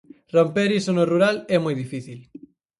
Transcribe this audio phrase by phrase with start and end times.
[0.35, 2.19] Romper iso no rural é moi difícil.